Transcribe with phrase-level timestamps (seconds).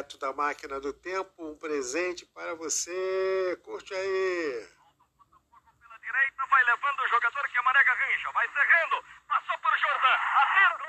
[0.00, 3.60] direto da máquina do tempo, um presente para você.
[3.62, 4.68] Curte aí.
[5.78, 8.32] Pela direita, vai levando o jogador que é Mané Garrincha.
[8.32, 9.04] Vai cerrando.
[9.28, 10.16] Passou por Jordan.
[10.40, 10.88] Acertou!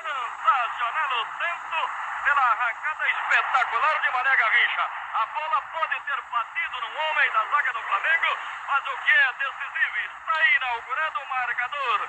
[0.00, 1.90] Sensacional o centro
[2.24, 4.88] pela arrancada espetacular de Mané Garrincha.
[5.12, 9.32] A bola pode ter batido no homem da zaga do Flamengo, mas o que é
[9.32, 12.08] decisivo está inaugurando o marcador.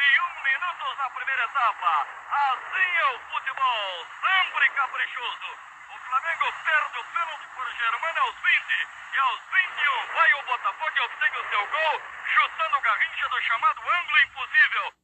[0.00, 2.08] 21 minutos na primeira etapa.
[2.30, 5.50] Assim é o futebol, sempre caprichoso.
[5.92, 8.88] O Flamengo perde o pênalti por Germano aos 20.
[9.12, 12.00] E aos 21 vai o Botafogo e obtém o seu gol,
[12.32, 14.94] chutando o Garrincha do chamado ângulo impossível.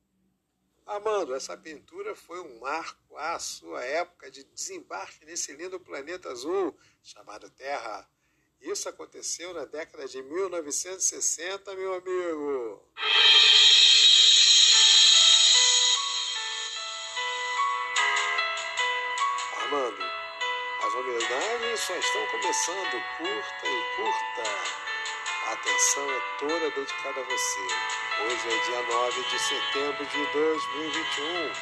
[0.86, 6.74] Amando, essa pintura foi um marco à sua época de desembarque nesse lindo planeta azul
[7.02, 8.08] chamado Terra.
[8.62, 12.82] Isso aconteceu na década de 1960, meu amigo.
[19.66, 19.98] Armando,
[20.84, 23.02] as homenagens só estão começando.
[23.18, 24.50] Curta e curta.
[25.46, 27.60] A atenção é toda dedicada a você.
[28.22, 31.52] Hoje é dia 9 de setembro de 2021.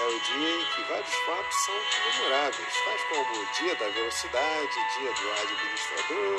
[0.00, 4.88] É o dia em que vários fatos são comemorados, tais como o dia da velocidade,
[4.98, 6.36] dia do administrador,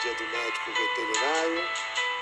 [0.00, 1.68] dia do médico veterinário.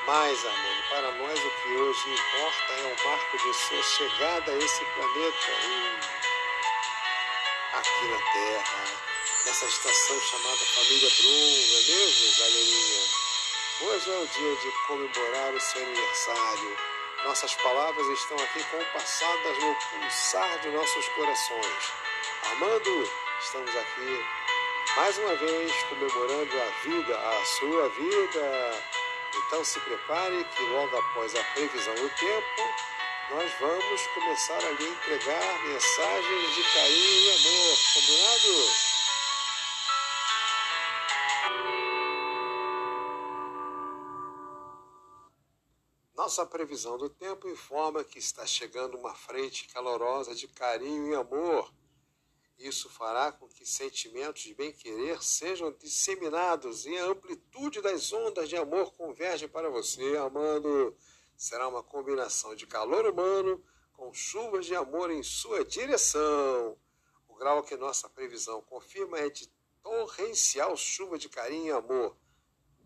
[0.07, 4.57] Mas, Armando, para nós o que hoje importa é o marco de sua chegada a
[4.57, 5.53] esse planeta.
[5.65, 6.22] E
[7.73, 8.85] aqui na Terra,
[9.47, 13.03] nessa estação chamada Família Brum, não é mesmo, galerinha?
[13.81, 16.77] Hoje é o dia de comemorar o seu aniversário.
[17.25, 21.93] Nossas palavras estão aqui compassadas no pulsar de nossos corações.
[22.51, 24.27] Armando, estamos aqui
[24.97, 28.85] mais uma vez comemorando a vida, a sua vida.
[29.35, 32.92] Então se prepare que logo após a previsão do tempo,
[33.31, 37.79] nós vamos começar a lhe entregar mensagens de carinho e amor.
[37.95, 38.93] Combinado?
[46.15, 51.73] Nossa previsão do tempo informa que está chegando uma frente calorosa de carinho e amor.
[52.59, 58.57] Isso fará com que sentimentos de bem-querer sejam disseminados e a amplitude das ondas de
[58.57, 60.97] amor converge para você, amando
[61.43, 63.61] será uma combinação de calor humano
[63.95, 66.79] com chuvas de amor em sua direção.
[67.27, 69.53] O grau que nossa previsão confirma é de
[69.83, 72.17] torrencial chuva de carinho e amor.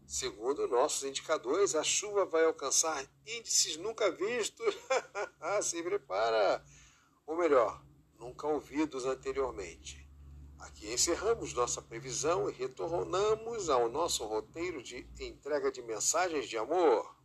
[0.06, 4.74] Segundo nossos indicadores, a chuva vai alcançar índices nunca vistos.
[5.60, 6.64] Se prepara!
[7.26, 7.84] Ou melhor,
[8.18, 10.10] nunca ouvidos anteriormente.
[10.60, 17.15] Aqui encerramos nossa previsão e retornamos ao nosso roteiro de entrega de mensagens de amor.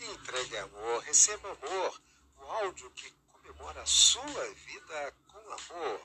[0.00, 2.02] Entregue amor, receba amor,
[2.38, 6.00] o áudio que comemora a sua vida com amor.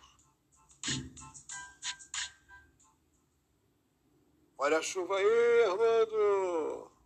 [4.60, 6.97] Olha a chuva aí, Armando!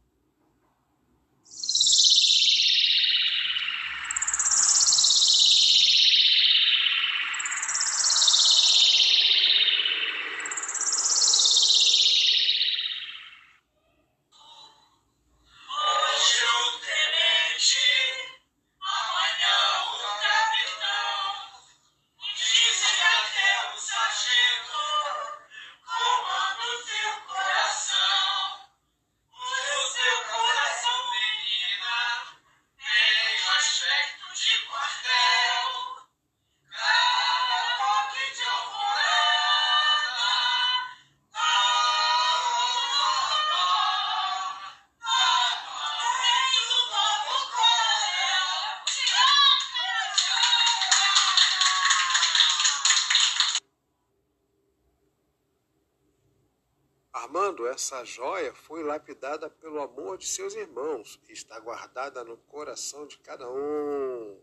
[57.72, 63.18] Essa joia foi lapidada pelo amor de seus irmãos e está guardada no coração de
[63.20, 64.42] cada um.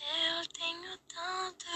[0.00, 1.66] Eu tenho tanto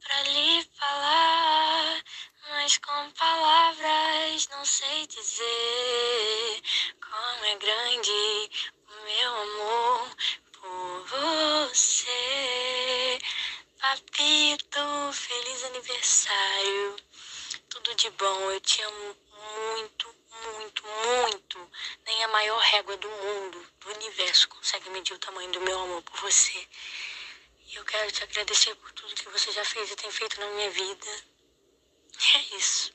[0.00, 2.02] para lhe falar,
[2.50, 6.62] mas com palavras não sei dizer
[7.00, 8.50] como é grande
[8.88, 10.16] o meu amor
[10.52, 11.06] por
[11.68, 13.18] você.
[13.80, 16.96] Papito, feliz aniversário.
[17.68, 19.27] Tudo de bom, eu te amo
[19.78, 20.14] muito,
[20.44, 21.70] muito, muito.
[22.04, 26.02] Nem a maior régua do mundo, do universo, consegue medir o tamanho do meu amor
[26.02, 26.68] por você.
[27.66, 30.46] E eu quero te agradecer por tudo que você já fez e tem feito na
[30.48, 31.06] minha vida.
[32.20, 32.92] E é isso.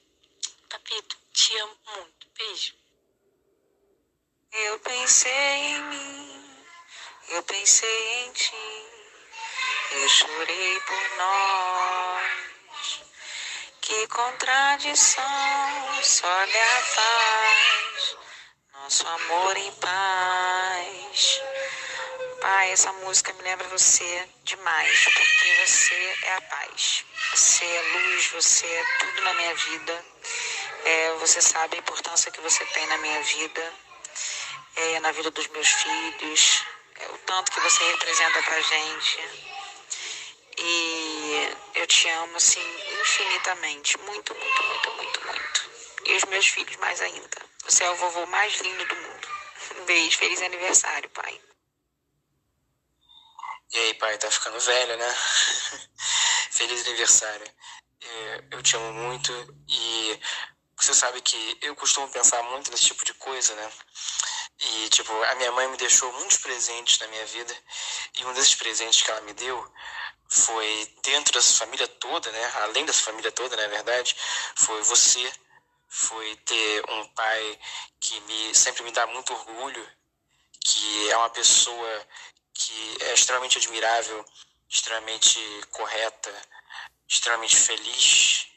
[0.69, 2.27] Papito, te amo muito.
[2.33, 6.65] Beijo.「Eu pensei em mim,
[7.30, 8.56] eu pensei em ti,
[9.91, 12.53] eu chorei por nós.
[13.85, 15.24] Que contradição,
[16.03, 18.18] só lhe a paz,
[18.75, 21.41] nosso amor em paz.
[22.39, 27.03] Pai, essa música me lembra você demais, porque você é a paz.
[27.33, 30.06] Você é luz, você é tudo na minha vida.
[30.85, 33.74] É, você sabe a importância que você tem na minha vida,
[34.77, 36.63] é, na vida dos meus filhos,
[37.01, 39.19] é, o tanto que você representa pra gente.
[40.57, 41.23] E
[41.75, 42.62] eu te amo, assim,
[43.01, 43.97] infinitamente.
[44.00, 45.71] Muito, muito, muito, muito, muito.
[46.06, 47.38] E os meus filhos mais ainda.
[47.65, 49.27] Você é o vovô mais lindo do mundo.
[49.80, 51.41] Um beijo, feliz aniversário, pai.
[53.71, 55.15] E aí, pai, tá ficando velho, né?
[56.51, 57.45] Feliz aniversário.
[58.01, 59.31] É, eu te amo muito
[59.68, 60.19] e
[60.75, 63.71] você sabe que eu costumo pensar muito nesse tipo de coisa, né?
[64.59, 67.56] E, tipo, a minha mãe me deixou muitos presentes na minha vida
[68.15, 69.74] e um desses presentes que ela me deu
[70.33, 72.51] foi dentro dessa família toda, né?
[72.63, 74.15] Além dessa família toda, na verdade,
[74.56, 75.31] foi você,
[75.88, 77.59] foi ter um pai
[78.00, 79.88] que me sempre me dá muito orgulho,
[80.59, 82.07] que é uma pessoa
[82.51, 84.25] que é extremamente admirável,
[84.68, 85.39] extremamente
[85.71, 86.33] correta,
[87.07, 88.47] extremamente feliz,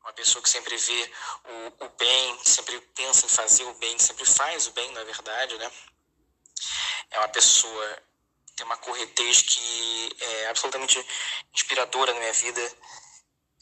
[0.00, 1.12] uma pessoa que sempre vê
[1.44, 5.58] o, o bem, sempre pensa em fazer o bem, sempre faz o bem, na verdade,
[5.58, 5.70] né?
[7.10, 8.02] É uma pessoa
[8.56, 11.04] tem uma corretez que é absolutamente
[11.54, 12.60] inspiradora na minha vida.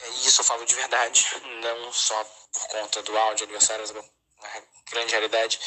[0.00, 1.26] E isso eu falo de verdade,
[1.62, 3.84] não só por conta do áudio aniversário,
[4.40, 5.58] na grande realidade.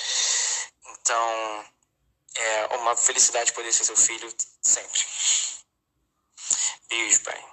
[0.85, 1.65] Então,
[2.35, 5.05] é uma felicidade poder ser seu filho sempre.
[6.89, 7.45] Beijo, pai.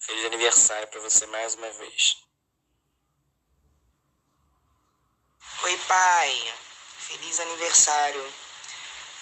[0.00, 2.16] Feliz aniversário para você mais uma vez.
[5.62, 6.54] Oi, pai.
[6.98, 8.34] Feliz aniversário.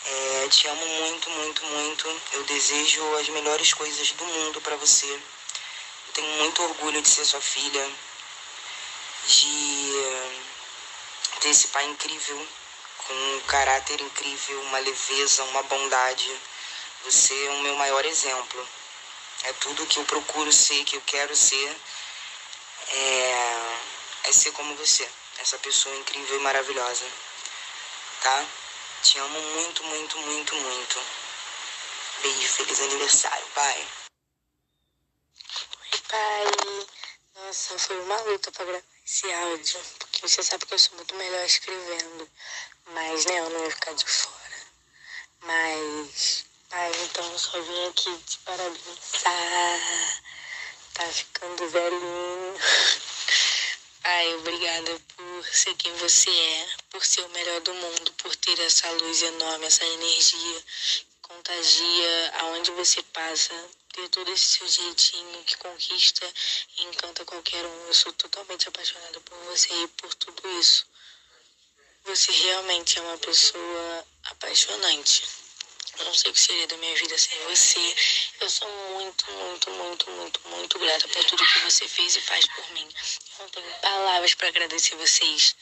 [0.06, 2.22] É, te amo muito, muito, muito.
[2.32, 5.06] Eu desejo as melhores coisas do mundo para você.
[5.06, 7.90] Eu tenho muito orgulho de ser sua filha,
[9.26, 9.92] de
[11.40, 12.46] ter esse pai incrível
[12.98, 16.30] com um caráter incrível, uma leveza, uma bondade.
[17.04, 18.68] Você é o meu maior exemplo.
[19.44, 21.76] É tudo que eu procuro ser, que eu quero ser,
[22.92, 23.78] é,
[24.24, 25.08] é ser como você,
[25.38, 27.06] essa pessoa incrível e maravilhosa.
[28.22, 28.46] Tá?
[29.04, 31.00] Te amo muito, muito, muito, muito.
[32.22, 33.88] Beijo, feliz aniversário, pai.
[35.92, 36.86] Oi, pai.
[37.34, 41.14] Nossa, foi uma luta pra gravar esse áudio, porque você sabe que eu sou muito
[41.16, 42.30] melhor escrevendo.
[42.94, 44.66] Mas, né, eu não ia ficar de fora.
[45.42, 50.22] Mas, pai, então eu só vim aqui te parabenizar.
[50.94, 52.54] Tá ficando velhinho.
[54.04, 58.60] Pai, obrigada por ser quem você é, por ser o melhor do mundo, por ter
[58.60, 63.54] essa luz enorme, essa energia que contagia aonde você passa,
[63.94, 66.30] ter todo esse seu jeitinho que conquista
[66.76, 67.86] e encanta qualquer um.
[67.86, 70.86] Eu sou totalmente apaixonada por você e por tudo isso.
[72.04, 75.24] Você realmente é uma pessoa apaixonante.
[75.98, 77.96] Eu não sei o que seria da minha vida sem você.
[78.40, 82.46] Eu sou muito, muito, muito, muito, muito grata por tudo que você fez e faz
[82.46, 82.88] por mim.
[83.38, 85.56] Eu não tenho palavras para agradecer vocês.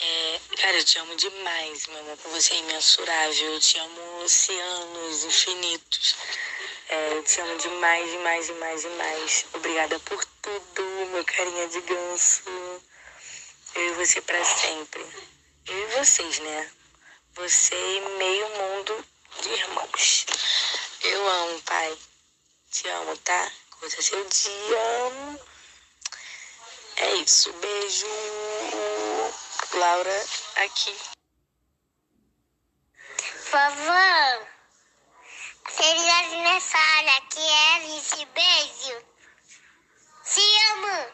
[0.00, 3.52] É, cara, eu te amo demais, meu amor, você é imensurável.
[3.52, 6.16] Eu te amo oceanos infinitos.
[6.88, 9.46] É, eu te amo demais, demais, demais, demais.
[9.52, 10.82] Obrigada por tudo,
[11.12, 12.42] meu carinha de ganso.
[13.74, 15.04] Eu e você para sempre
[15.68, 16.70] eu e vocês, né?
[17.34, 19.04] Você e meio mundo
[19.42, 20.26] de irmãos.
[21.02, 21.98] Eu amo, pai.
[22.76, 23.52] Te amo, tá?
[23.70, 25.38] Coisa seu dia.
[26.96, 27.50] É isso.
[27.54, 28.06] Beijo.
[29.72, 30.94] Laura aqui.
[33.50, 34.46] Vovó,
[35.70, 37.10] feliz aniversário.
[37.16, 38.26] Aqui é Alice.
[38.26, 39.06] Beijo.
[40.22, 40.42] Se
[40.72, 41.12] amo.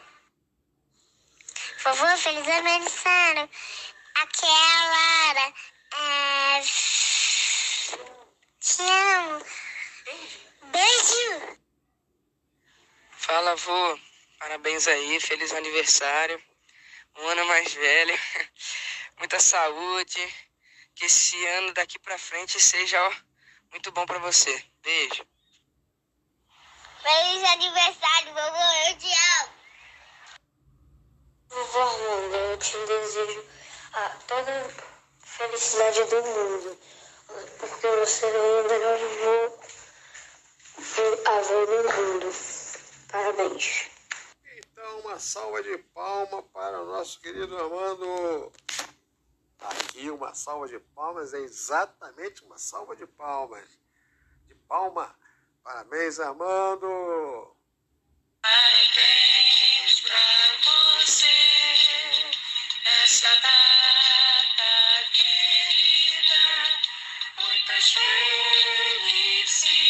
[1.85, 3.49] Vovô, feliz aniversário.
[4.15, 5.53] Aqui é a Lara.
[5.95, 6.61] É...
[8.59, 9.45] Te amo.
[10.03, 10.52] Beijo.
[13.17, 13.99] Fala, avô.
[14.37, 16.41] Parabéns aí, feliz aniversário.
[17.17, 18.19] Um ano mais velho.
[19.17, 20.35] Muita saúde.
[20.95, 23.13] Que esse ano daqui pra frente seja ó,
[23.71, 24.63] muito bom pra você.
[24.83, 25.25] Beijo.
[27.01, 28.89] Feliz aniversário, vovô.
[28.89, 29.53] Eu te amo.
[31.49, 33.45] Vovô Armando, eu te desejo
[33.93, 34.75] a toda
[35.23, 36.79] felicidade do mundo,
[37.59, 39.57] porque você é o melhor avô,
[40.77, 42.31] avô do mundo.
[43.11, 43.89] Parabéns.
[44.57, 48.51] Então, uma salva de palma para o nosso querido Armando.
[49.59, 53.67] Aqui uma salva de palmas é exatamente uma salva de palmas.
[54.47, 55.15] De palma.
[55.63, 57.55] Parabéns, Armando!
[58.41, 60.19] Parabéns pra
[60.65, 61.29] você
[63.03, 64.69] essa data
[65.13, 66.43] querida.
[67.39, 69.83] Muitas felicidades,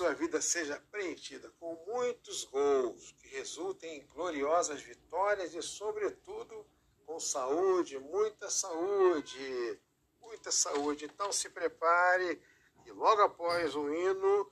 [0.00, 6.66] sua vida seja preenchida com muitos gols, que resultem em gloriosas vitórias e, sobretudo,
[7.04, 9.78] com saúde, muita saúde,
[10.18, 11.04] muita saúde.
[11.04, 12.40] Então se prepare
[12.86, 14.50] e logo após o hino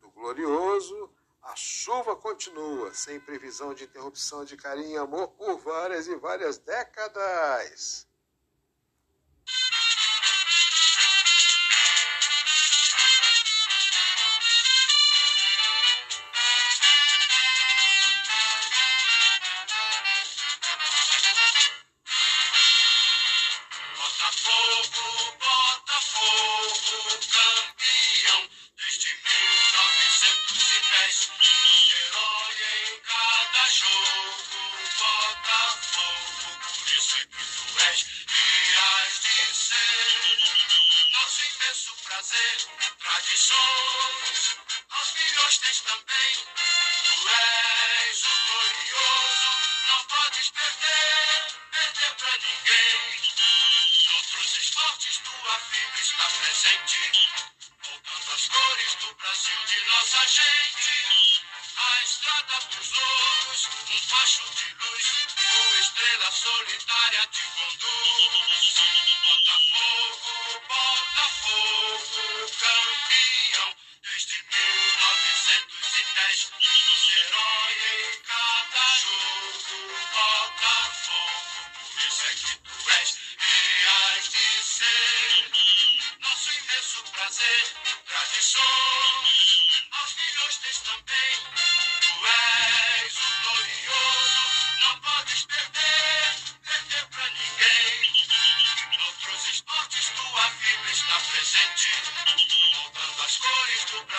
[0.00, 1.12] do glorioso,
[1.42, 6.58] a chuva continua, sem previsão de interrupção de carinho e amor por várias e várias
[6.58, 8.06] décadas.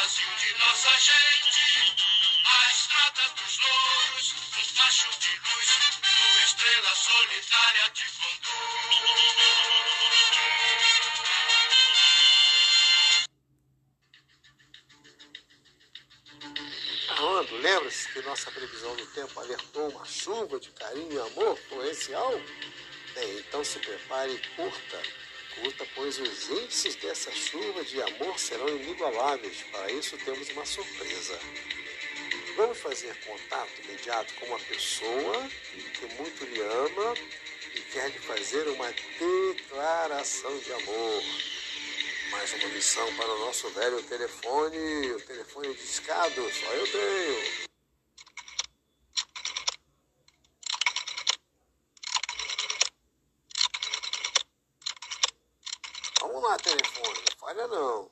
[0.08, 1.96] Brasil de nossa gente.
[2.46, 5.47] A estrada dos louros, um facho de luz,
[18.38, 22.39] nossa previsão do tempo alertou uma chuva de carinho e amor torrencial?
[23.15, 25.01] Bem, então se prepare e curta.
[25.56, 29.63] Curta, pois os índices dessa chuva de amor serão inigualáveis.
[29.72, 31.39] Para isso temos uma surpresa.
[32.56, 35.50] Vamos fazer contato imediato com uma pessoa
[35.96, 37.15] que muito lhe ama
[37.74, 41.24] e quer lhe fazer uma declaração de amor.
[42.29, 47.66] Mais uma missão para o nosso velho telefone, o telefone discado, só eu tenho.
[56.58, 58.12] Telefone, não falha não.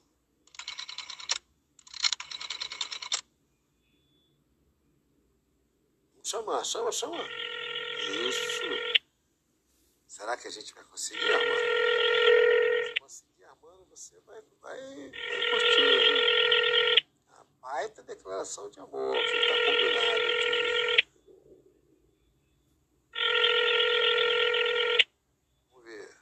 [6.23, 7.23] Chama, chama, chama.
[8.27, 8.61] Isso.
[10.07, 11.59] Será que a gente vai conseguir, Armando?
[12.87, 17.07] Se conseguir, Armando, você vai, vai, vai curtir.
[17.29, 20.55] A baita declaração de amor que está combinado aqui.
[25.71, 26.17] Vamos ver.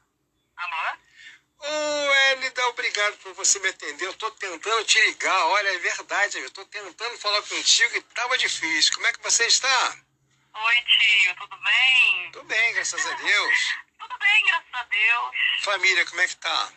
[1.59, 2.67] Ô, Elida,
[3.03, 4.05] obrigado por você me atender.
[4.05, 5.45] Eu tô tentando te ligar.
[5.47, 6.39] Olha, é verdade.
[6.39, 8.93] Eu tô tentando falar contigo e tava difícil.
[8.93, 9.97] Como é que você está?
[10.53, 12.31] Oi, tio, tudo bem?
[12.31, 13.75] Tô bem, graças a Deus.
[13.99, 15.35] Tudo bem, graças a Deus.
[15.61, 16.71] Família, como é que tá?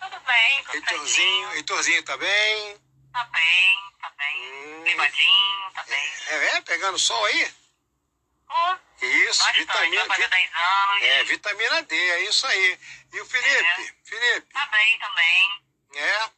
[0.00, 1.52] Tudo bem, tudo Heitorzinho.
[1.52, 2.80] Heitorzinho tá bem?
[3.12, 4.52] Tá bem, tá bem.
[4.52, 4.84] Hum.
[4.84, 6.12] Limadinho, tá bem.
[6.28, 6.60] É, é?
[6.62, 7.54] Pegando sol aí?
[8.50, 11.02] Oh, Isso, bastante, vitamina, vai fazer vi- 10 anos.
[11.02, 12.78] é, vitamina D, é isso aí.
[13.12, 13.94] E o Felipe?
[14.04, 15.62] Felipe, Tá bem também.
[15.96, 16.30] é?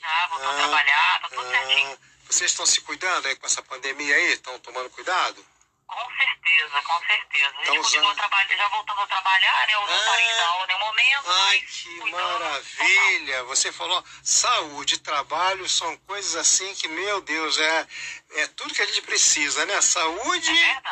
[0.00, 1.92] Já voltou Ah, a trabalhar, tá tudo certinho.
[1.92, 1.98] Ah,
[2.30, 4.32] vocês estão se cuidando aí com essa pandemia aí?
[4.32, 5.44] Estão tomando cuidado?
[5.88, 7.46] Com certeza, com certeza.
[7.48, 7.80] A gente continuou
[8.10, 9.74] usando- trabalhando, já voltando a trabalhar, né?
[9.74, 10.04] Eu não Ah.
[10.04, 11.30] parei da aula no momento.
[11.30, 12.40] Ai, que cuidando.
[12.40, 13.44] maravilha!
[13.44, 17.86] Você falou saúde e trabalho são coisas assim que, meu Deus, é,
[18.32, 19.80] é tudo que a gente precisa, né?
[19.80, 20.50] Saúde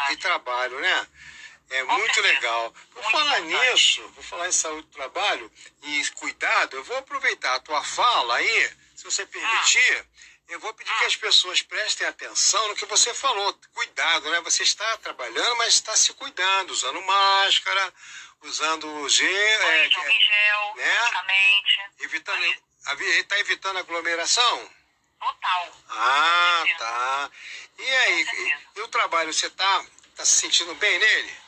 [0.09, 1.07] É e trabalho, né?
[1.69, 2.35] É Com muito certeza.
[2.35, 2.71] legal.
[2.95, 3.71] Por Muito falar importante.
[3.73, 8.37] nisso, vou falar em saúde e trabalho e cuidado, eu vou aproveitar a tua fala
[8.37, 10.07] aí, se você permitir,
[10.49, 13.59] eu vou pedir que as pessoas prestem atenção no que você falou.
[13.75, 14.41] Cuidado, né?
[14.43, 17.95] Você está trabalhando, mas está se cuidando, usando máscara,
[18.43, 21.95] usando gel, é, em gel, né?
[22.01, 22.45] evitando,
[23.03, 24.71] está evitando aglomeração?
[25.19, 25.73] Total.
[25.89, 27.31] Ah, tá.
[27.79, 29.85] E aí, e, o trabalho, você tá,
[30.15, 31.46] tá se sentindo bem nele?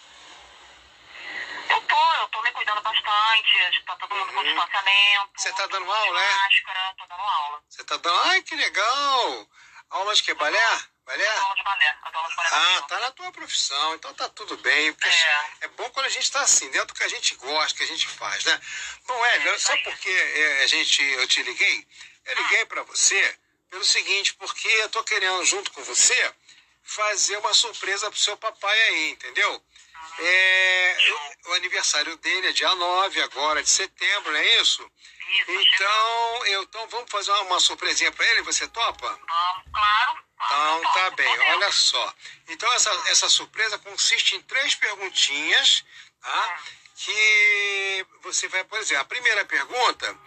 [1.70, 3.82] Eu tô, eu tô me cuidando bastante.
[3.86, 5.22] Tá todo mundo com distanciamento.
[5.24, 5.30] Uhum.
[5.36, 6.34] Você tá dando aula, é?
[6.34, 7.62] Máscara, tô dando aula.
[7.68, 8.18] Você tá dando.
[8.20, 9.48] Ai, que legal!
[9.90, 10.34] Aula de que?
[10.34, 10.58] Balé?
[11.04, 11.24] Balé?
[11.24, 11.98] Dando aula de balé.
[12.02, 12.48] Aula de balé.
[12.52, 14.88] Ah, tá na tua profissão, então tá tudo bem.
[15.02, 15.64] É.
[15.64, 17.86] é bom quando a gente tá assim, dentro do que a gente gosta, que a
[17.86, 18.60] gente faz, né?
[19.06, 19.82] Bom, Hélio, É, só aí.
[19.82, 21.86] porque é, a gente, eu te liguei,
[22.26, 23.38] eu liguei pra você
[23.70, 26.34] pelo seguinte, porque eu tô querendo, junto com você,
[26.82, 29.62] fazer uma surpresa pro seu papai aí, entendeu?
[30.20, 30.96] É,
[31.46, 34.90] o aniversário dele é dia 9 agora de setembro, não é isso?
[35.28, 35.50] Isso.
[35.50, 39.08] Então, eu, então vamos fazer uma, uma surpresinha pra ele, você topa?
[39.08, 40.18] Vamos, claro.
[40.34, 42.14] Então tá topo, bem, olha só.
[42.48, 45.84] Então essa, essa surpresa consiste em três perguntinhas,
[46.22, 46.62] tá?
[46.96, 50.18] Que você vai, por exemplo, a primeira pergunta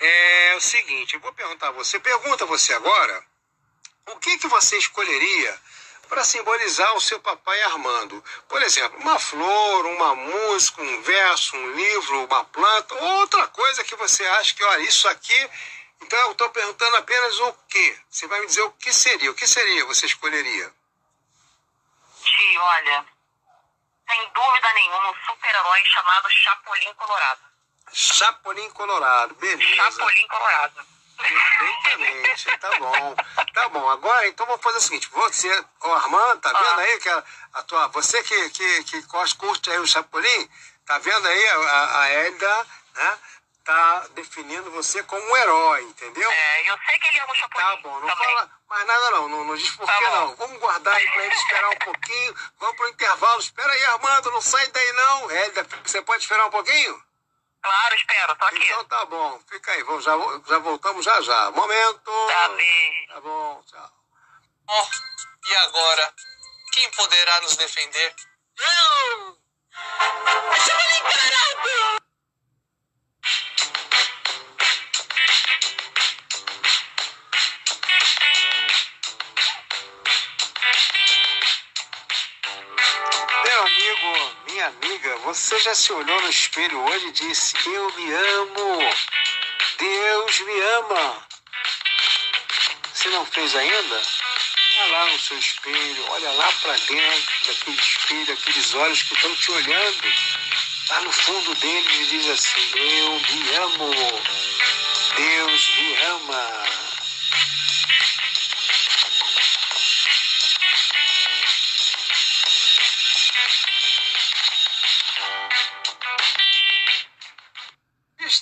[0.00, 3.24] é o seguinte, eu vou perguntar a você, pergunta você agora,
[4.06, 5.60] o que que você escolheria
[6.08, 8.22] para simbolizar o seu papai Armando?
[8.48, 13.96] Por exemplo, uma flor, uma música, um verso, um livro, uma planta, outra coisa que
[13.96, 15.50] você acha que, olha, isso aqui.
[16.00, 18.00] Então eu estou perguntando apenas o que.
[18.10, 19.30] Você vai me dizer o que seria.
[19.30, 20.72] O que seria você escolheria?
[22.22, 23.04] Ti, olha,
[24.08, 27.40] sem dúvida nenhuma, um super-herói chamado Chapolin Colorado.
[27.92, 29.74] Chapolin Colorado, beleza.
[29.74, 30.95] Chapolin Colorado.
[31.16, 33.16] Perfeitamente, tá bom.
[33.54, 36.82] Tá bom, agora então vamos fazer o seguinte: você, o Armando, tá vendo Ah.
[36.82, 37.88] aí que a, a tua.
[37.88, 39.02] Você que, que, que
[39.38, 40.50] curte aí o Chapolin,
[40.84, 43.18] tá vendo aí a, a, Hélida, né?
[43.64, 46.30] Tá definindo você como um herói, entendeu?
[46.30, 47.66] É, eu sei que ele ama o Chapolin.
[47.66, 48.24] Tá bom, não também.
[48.36, 50.36] fala mais nada não, não, não diz por Tá não.
[50.36, 53.40] Vamos guardar aí pra ele esperar um pouquinho, vamos pro intervalo.
[53.40, 55.30] Espera aí, Armando, não sai daí não.
[55.30, 57.05] Hélida, você pode esperar um pouquinho?
[57.66, 58.64] Claro, espero, tô aqui.
[58.64, 60.12] Então tá bom, fica aí, vamos, já,
[60.46, 61.50] já voltamos já já.
[61.50, 62.12] Momento.
[62.28, 63.06] Tá bem.
[63.08, 63.90] Tá bom, tchau.
[64.66, 64.88] Bom,
[65.48, 66.14] e agora?
[66.74, 68.14] Quem poderá nos defender?
[68.56, 69.36] Eu!
[83.44, 88.10] Meu amigo, minha amiga, você já se olhou no espelho hoje e disse: Eu me
[88.10, 88.78] amo.
[89.78, 91.26] Deus me ama.
[92.94, 94.02] Se não fez ainda?
[94.78, 99.36] Olha lá no seu espelho, olha lá para dentro daquele espelho, aqueles olhos que estão
[99.36, 100.12] te olhando.
[100.88, 103.90] Lá no fundo deles e diz assim: Eu me amo.
[105.16, 106.75] Deus me ama.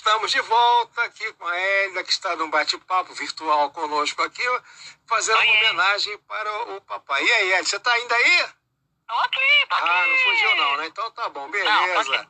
[0.05, 4.43] Estamos de volta aqui com a Hélida, que está num bate-papo virtual conosco aqui,
[5.07, 7.23] fazendo uma homenagem para o, o papai.
[7.23, 8.47] E aí, Hélida, você está ainda aí?
[9.07, 9.89] Tô aqui, tô aqui.
[9.89, 10.85] Ah, não fugiu não, né?
[10.85, 12.15] Então tá bom, Não, beleza.
[12.17, 12.29] ir.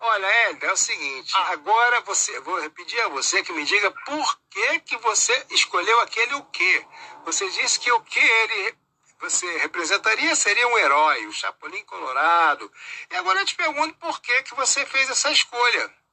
[0.00, 1.52] Olha, Hélida, é o seguinte, Ah.
[1.52, 6.34] agora você, vou pedir a você que me diga por que que você escolheu aquele
[6.34, 6.86] o quê?
[7.24, 8.76] Você disse que o que ele
[9.18, 12.70] você representaria seria um herói, o Chapolin Colorado.
[13.10, 16.03] E agora eu te pergunto por que que você fez essa escolha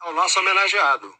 [0.00, 1.16] ao nosso homenageado.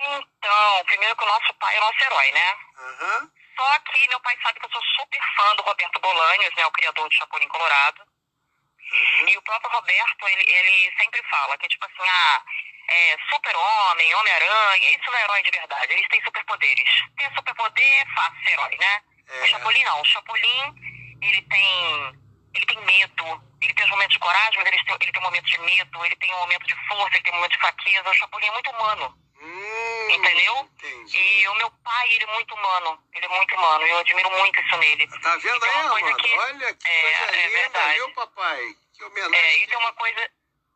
[0.00, 2.58] Então, primeiro que o nosso pai é o nosso herói, né?
[2.78, 3.30] Aham.
[3.56, 6.66] Só que meu pai sabe que eu sou super fã do Roberto Bolanhos, né?
[6.66, 8.02] O criador do Chapolin Colorado.
[8.02, 9.28] Uhum.
[9.28, 12.42] E o próprio Roberto, ele, ele sempre fala que, tipo assim, ah,
[12.88, 15.92] é, super-homem, Homem-Aranha, isso não é herói de verdade.
[15.92, 16.90] Eles têm superpoderes.
[17.16, 19.02] Ter superpoder é fácil ser herói, né?
[19.28, 19.42] É.
[19.42, 20.00] O Chapolin não.
[20.00, 20.74] O Chapolin,
[21.20, 22.20] ele tem,
[22.58, 23.42] ele tem medo.
[23.62, 26.04] Ele tem os momentos de coragem, mas ele tem, ele tem um momento de medo.
[26.04, 28.10] Ele tem um momento de força, ele tem um momento de fraqueza.
[28.10, 29.14] O Chapolin é muito humano.
[29.40, 30.56] Hum, Entendeu?
[30.58, 31.18] Entendi.
[31.18, 32.98] E o meu pai, ele é muito humano.
[33.14, 33.86] Ele é muito humano.
[33.86, 35.06] Eu admiro muito isso nele.
[35.20, 37.94] Tá vendo aí, que- Olha que é, coisa é linda, verdade.
[37.94, 38.74] viu, papai?
[38.96, 39.36] Que homenagem.
[39.38, 40.30] É, e tem uma coisa.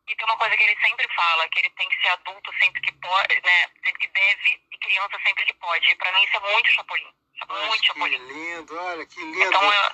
[0.09, 2.81] E tem uma coisa que ele sempre fala, que ele tem que ser adulto sempre
[2.83, 3.69] que pode, né?
[3.85, 5.91] Sempre que deve e criança sempre que pode.
[5.91, 7.15] E pra mim isso é muito Chapolin.
[7.49, 8.19] Muito que Chapolin.
[8.19, 9.43] lindo, olha que lindo.
[9.43, 9.91] Então, eu,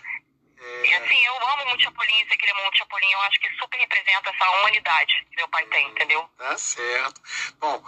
[0.60, 3.40] e É, assim, eu amo muito Chapolin, sei que ele é muito Chapolin, eu acho
[3.40, 6.28] que super representa essa humanidade que meu pai tem, entendeu?
[6.38, 7.20] tá certo.
[7.58, 7.82] Bom,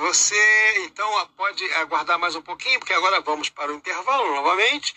[0.00, 4.94] você então pode aguardar mais um pouquinho, porque agora vamos para o intervalo novamente.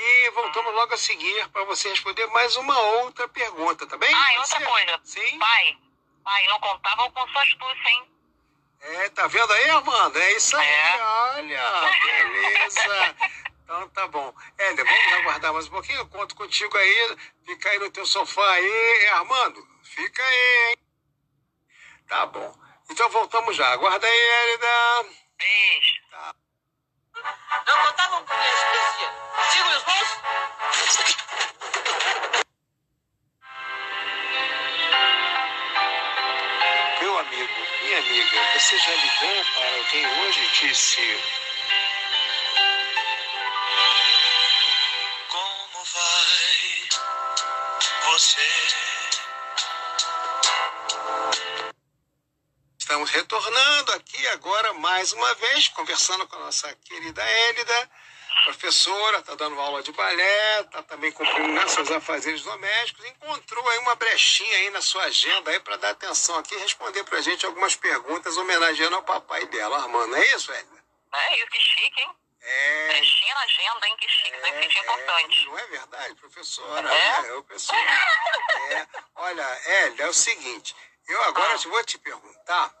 [0.00, 4.14] E voltamos logo a seguir para você responder mais uma outra pergunta, tá bem?
[4.14, 5.00] Ah, e outra coisa.
[5.02, 5.38] Sim.
[5.40, 5.76] Pai,
[6.22, 8.08] pai, não contavam com sua astúcia, hein?
[8.80, 10.16] É, tá vendo aí, Armando?
[10.20, 11.02] É isso aí, É.
[11.02, 13.16] olha, beleza.
[13.68, 14.34] Então tá bom.
[14.56, 15.98] Hélida, vamos aguardar mais um pouquinho?
[15.98, 17.16] Eu conto contigo aí.
[17.44, 19.62] Fica aí no teu sofá aí, Armando.
[19.82, 20.76] Fica aí, hein?
[22.08, 22.58] Tá bom.
[22.88, 23.70] Então voltamos já.
[23.72, 24.66] Aguarda aí, Hélida.
[25.36, 26.00] Beijo.
[26.10, 26.34] Tá.
[27.66, 29.04] Não contavam com minha espécie.
[29.52, 30.08] Sigo os bons?
[37.02, 37.52] Meu amigo,
[37.82, 41.37] minha amiga, você já ligou para alguém hoje e disse.
[52.78, 57.90] Estamos retornando aqui agora mais uma vez, conversando com a nossa querida Hélida,
[58.44, 63.94] professora, está dando aula de balé, está também cumprindo seus afazeres domésticos, encontrou aí uma
[63.94, 67.46] brechinha aí na sua agenda aí para dar atenção aqui e responder para a gente
[67.46, 70.14] algumas perguntas homenageando ao papai dela, Armando.
[70.16, 70.84] É isso, Hélida?
[71.14, 72.27] É isso, que chique, hein?
[72.50, 72.86] É.
[72.88, 73.96] Brechinha na agenda, hein?
[73.98, 75.46] Que chique, sempre senti importante.
[75.46, 76.94] Não é verdade, professora.
[76.94, 77.26] É?
[77.26, 77.78] É, eu pessoal.
[77.80, 78.86] É.
[79.16, 80.74] Olha, Hélida, é o seguinte,
[81.06, 81.58] eu agora Ah.
[81.58, 82.74] vou te perguntar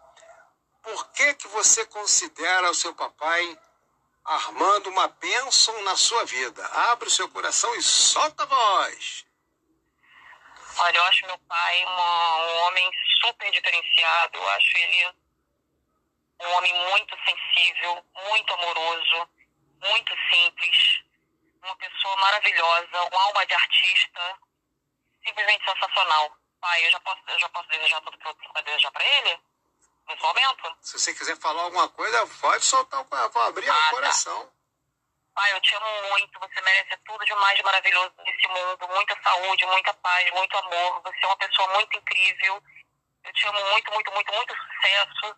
[0.82, 3.58] por que que você considera o seu papai
[4.24, 6.62] Armando uma bênção na sua vida?
[6.66, 9.24] Abre o seu coração e solta a voz.
[10.80, 12.90] Olha, eu acho meu pai uma- um homem
[13.22, 14.36] super diferenciado.
[14.36, 15.06] Eu acho ele
[16.42, 19.28] um homem muito sensível, muito amoroso,
[19.80, 21.00] muito simples,
[21.62, 24.38] uma pessoa maravilhosa, uma alma de artista,
[25.24, 26.36] simplesmente sensacional.
[26.60, 29.04] Pai, eu já posso, eu já posso desejar tudo que eu tenho para desejar para
[29.04, 29.40] ele?
[30.08, 30.76] Nesse momento?
[30.80, 33.90] Se você quiser falar alguma coisa, pode soltar o abrir Ah, o tá.
[33.90, 34.52] coração.
[35.34, 36.40] Pai, eu te amo muito.
[36.40, 38.88] Você merece tudo de mais maravilhoso nesse mundo.
[38.88, 41.02] Muita saúde, muita paz, muito amor.
[41.02, 42.62] Você é uma pessoa muito incrível.
[43.22, 45.36] Eu te amo muito, muito, muito, muito sucesso.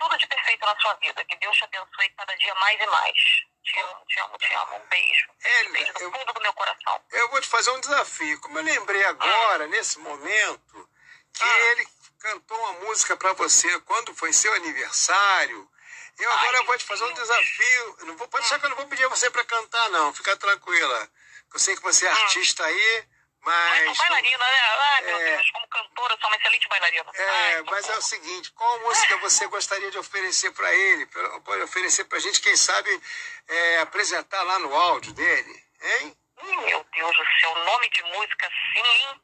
[0.00, 1.24] Tudo de perfeito na sua vida.
[1.24, 3.16] Que Deus te abençoe cada dia mais e mais.
[3.62, 4.76] Te amo, te amo, te amo.
[4.76, 5.28] Um beijo.
[5.44, 7.04] Hélida, Beijo do eu- fundo do meu coração.
[7.12, 8.40] Eu vou te fazer um desafio.
[8.40, 10.88] Como eu lembrei agora, nesse momento,
[11.34, 11.58] que Ah.
[11.70, 11.86] ele
[12.18, 15.70] cantou uma música para você quando foi seu aniversário.
[16.18, 17.96] Eu agora Ai, vou te fazer um desafio.
[18.00, 20.12] Eu Não vou, pode deixar que eu não vou pedir a você para cantar, não.
[20.14, 21.08] Fica tranquila.
[21.52, 23.08] Eu sei que você é artista aí,
[23.42, 23.96] Mas mas.
[23.96, 24.60] sou bailarina, né?
[24.60, 25.36] Ai, meu É.
[25.36, 27.10] Deus, como cantora, sou uma excelente bailarina.
[27.14, 31.06] É, Ai, mas é o seguinte, qual música você gostaria de oferecer para ele?
[31.44, 33.02] Pode oferecer para a gente, quem sabe,
[33.48, 36.16] é, apresentar lá no áudio dele, hein?
[36.42, 39.20] Ih, meu Deus do céu, nome de música sim.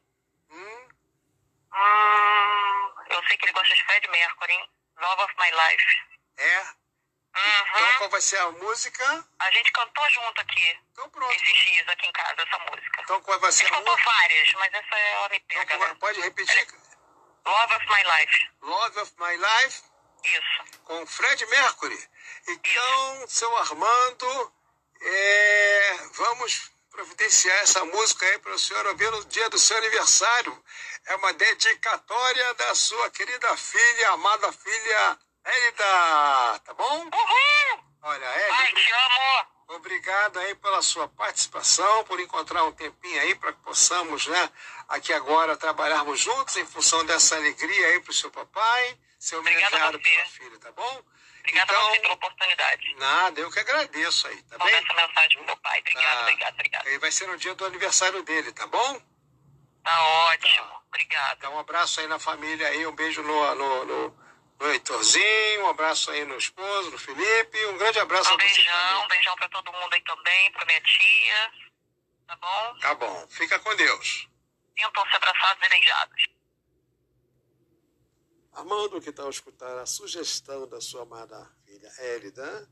[0.51, 0.87] Hum?
[1.73, 4.69] Hum, eu sei que ele gosta de Fred Mercury, hein?
[4.99, 5.85] Love of My Life.
[6.37, 6.65] É?
[7.39, 7.95] Então Uhum.
[7.97, 9.25] qual vai ser a música?
[9.39, 11.31] A gente cantou junto aqui, Então pronto.
[11.33, 13.01] esses dias aqui em casa, essa música.
[13.03, 14.11] Então qual vai A ser gente a cantou música?
[14.11, 15.95] várias, mas essa ela me Então, pega, qual- né?
[15.99, 16.67] pode repetir?
[17.45, 18.49] Love of My Life.
[18.61, 19.81] Love of My Life
[20.23, 20.81] Isso.
[20.83, 22.09] com Fred Mercury.
[22.47, 24.53] Então, seu Armando,
[25.01, 30.63] é, vamos providenciar essa música aí para o senhor ouvir no dia do seu aniversário.
[31.05, 37.03] É uma dedicatória da sua querida filha, amada filha Hélida, tá bom?
[37.05, 37.83] Uhul!
[38.03, 39.47] Olha, Ai, Hélida, te amo!
[39.69, 44.49] Obrigado aí pela sua participação, por encontrar um tempinho aí para que possamos, né,
[44.87, 48.97] aqui agora trabalharmos juntos em função dessa alegria aí para o seu papai,
[49.33, 51.01] a homenageado pela filha, tá bom?
[51.39, 52.95] Obrigada então, a você pela oportunidade.
[52.95, 54.83] Nada, eu que agradeço aí, tá Mandar bem?
[54.83, 55.79] essa mensagem pro meu pai.
[55.79, 56.21] Obrigada, Tá.
[56.21, 56.89] obrigada, obrigada.
[56.89, 59.01] Aí vai ser no dia do aniversário dele, tá bom?
[59.83, 60.81] Tá ótimo.
[60.87, 61.35] Obrigada.
[61.37, 64.19] Então um abraço aí na família aí, um beijo no, no, no,
[64.59, 69.07] no Heitorzinho, um abraço aí no esposo, no Felipe, um grande abraço Um beijão, um
[69.07, 71.51] beijão pra todo mundo aí também, pra minha tia.
[72.27, 72.79] Tá bom?
[72.79, 74.27] Tá bom, fica com Deus.
[74.77, 76.27] Sintam se abraçados e beijados.
[78.53, 82.67] Armando, que tal escutar a sugestão da sua amada filha Hélida?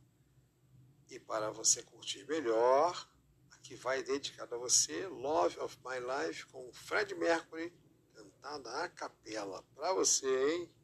[1.10, 3.08] E para você curtir melhor,
[3.52, 7.72] aqui vai dedicado a você Love of My Life com Fred Mercury,
[8.16, 9.64] cantada a capela.
[9.76, 10.75] Para você, hein?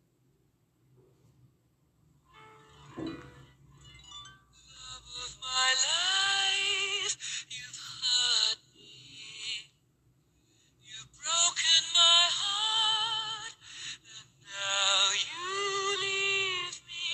[14.47, 17.05] Now you leave me.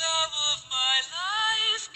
[0.00, 1.88] Love of my life,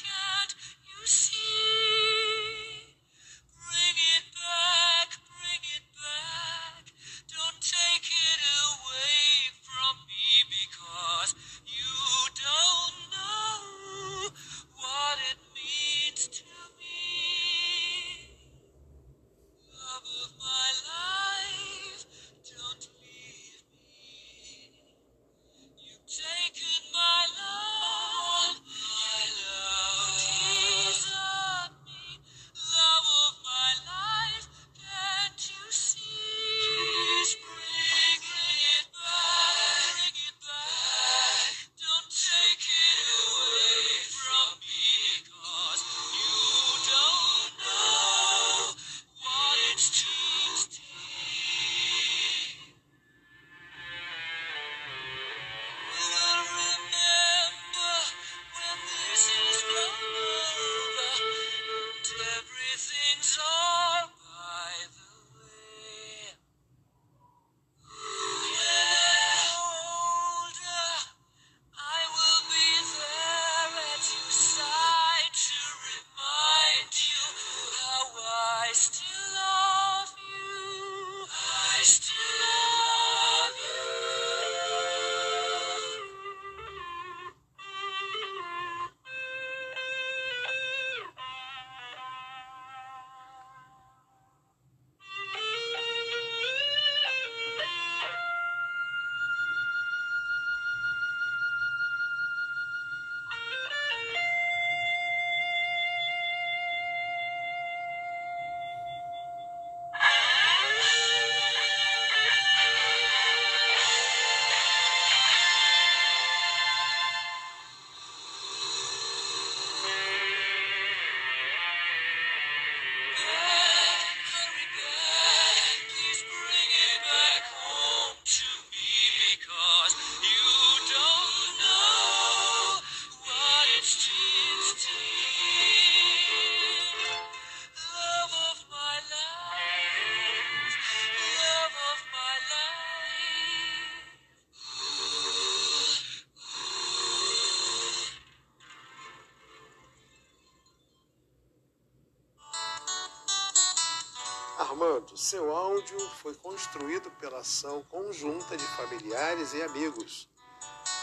[155.18, 160.28] Armando, seu áudio foi construído pela ação conjunta de familiares e amigos.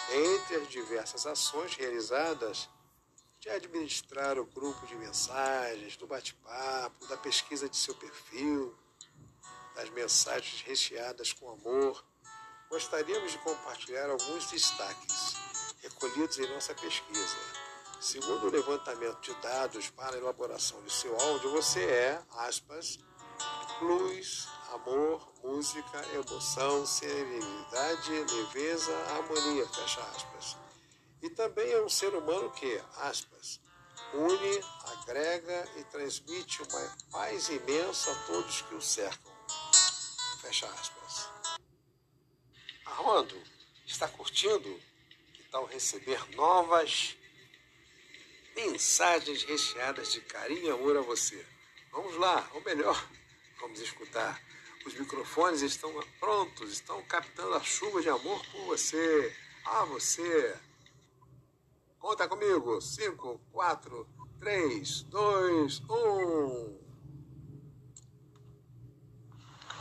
[0.09, 2.69] Entre as diversas ações realizadas,
[3.39, 8.75] de administrar o grupo de mensagens, do bate-papo, da pesquisa de seu perfil,
[9.75, 12.03] das mensagens recheadas com amor,
[12.69, 15.35] gostaríamos de compartilhar alguns destaques
[15.81, 17.37] recolhidos em nossa pesquisa.
[17.99, 22.99] Segundo o levantamento de dados para a elaboração de seu áudio, você é, aspas,
[23.81, 30.57] luz, amor, música, emoção, serenidade, leveza, harmonia, fecha aspas.
[31.21, 33.59] E também é um ser humano que, aspas,
[34.13, 39.33] une, agrega e transmite uma paz imensa a todos que o cercam.
[40.41, 41.29] Fecha aspas.
[42.85, 43.41] Armando,
[43.85, 44.79] está curtindo?
[45.33, 47.17] Que tal receber novas
[48.55, 51.45] mensagens recheadas de carinho e amor a você?
[51.91, 52.95] Vamos lá, ou melhor,
[53.59, 54.41] vamos escutar.
[54.85, 59.35] Os microfones estão prontos, estão captando a chuva de amor por você.
[59.65, 60.55] A você.
[61.99, 62.79] Conta comigo.
[62.79, 64.07] 5, 4,
[64.39, 66.79] 3, 2, 1.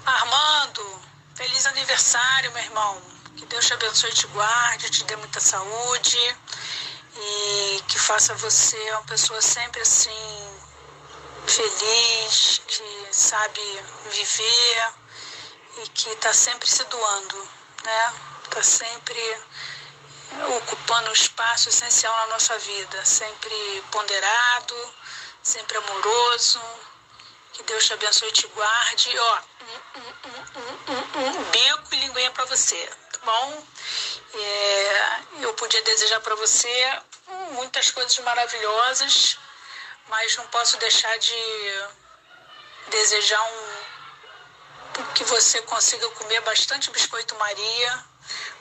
[0.06, 1.00] Armando,
[1.34, 3.02] feliz aniversário, meu irmão.
[3.36, 6.18] Que Deus te abençoe te guarde, te dê muita saúde
[7.16, 10.53] e que faça você uma pessoa sempre assim
[11.46, 13.60] feliz, que sabe
[14.10, 14.92] viver
[15.82, 17.48] e que está sempre se doando,
[17.82, 18.14] né?
[18.44, 19.38] Está sempre
[20.56, 24.94] ocupando um espaço essencial na nossa vida, sempre ponderado,
[25.42, 26.60] sempre amoroso.
[27.52, 29.16] Que Deus te abençoe e te guarde.
[29.16, 30.00] Ó, um,
[30.90, 33.64] um, um, um bico e linguinha para você, tá bom?
[34.34, 37.00] É, eu podia desejar para você
[37.52, 39.38] muitas coisas maravilhosas,
[40.08, 41.88] mas não posso deixar de
[42.90, 43.94] desejar um
[45.14, 48.04] que você consiga comer bastante biscoito Maria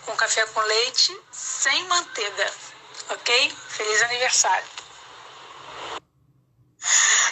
[0.06, 2.54] com café com leite sem manteiga,
[3.10, 3.58] ok?
[3.70, 4.68] Feliz aniversário.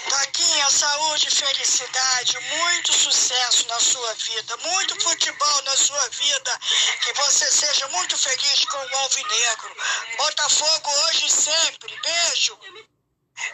[0.08, 6.60] Doquinha, saúde, felicidade, muito sucesso na sua vida, muito futebol na sua vida,
[7.02, 9.76] que você seja muito feliz com o Alvinegro.
[10.17, 12.00] Botafogo hoje e sempre.
[12.02, 12.60] Beijo.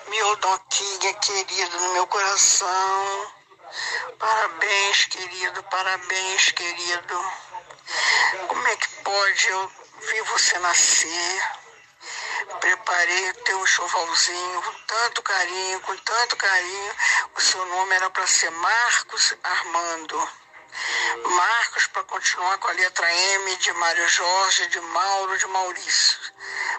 [0.08, 3.34] Meu Doquinha querido no meu coração.
[4.18, 7.32] Parabéns, querido, parabéns, querido.
[8.48, 11.44] Como é que pode eu ver você nascer?
[12.60, 16.96] Preparei o teu enxovalzinho com tanto carinho, com tanto carinho.
[17.36, 20.47] O seu nome era para ser Marcos Armando.
[21.24, 26.20] Marcos para continuar com a letra M de Mário Jorge, de Mauro, de Maurício.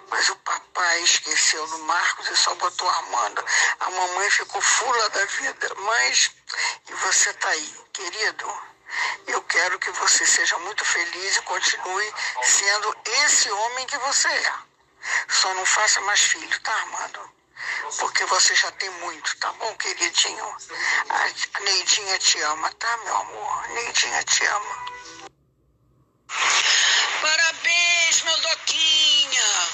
[0.08, 3.44] Mas o papai esqueceu do Marcos e só botou Armando.
[3.80, 5.74] A mamãe ficou fula da vida.
[5.76, 6.30] Mas,
[6.88, 8.62] e você tá aí, querido?
[9.26, 14.54] Eu quero que você seja muito feliz e continue sendo esse homem que você é.
[15.28, 17.38] Só não faça mais filho, tá, Armando?
[17.99, 20.57] Porque você já tem muito, tá bom, queridinho?
[21.55, 23.68] A Neidinha te ama, tá, meu amor?
[23.71, 24.87] Neidinha te ama.
[27.21, 29.68] Parabéns, meu Doquinha.